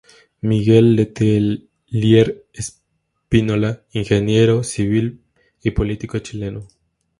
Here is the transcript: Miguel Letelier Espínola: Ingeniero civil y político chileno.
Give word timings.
Miguel 0.41 0.95
Letelier 0.95 2.45
Espínola: 2.53 3.83
Ingeniero 3.91 4.63
civil 4.63 5.21
y 5.63 5.69
político 5.69 6.17
chileno. 6.17 6.65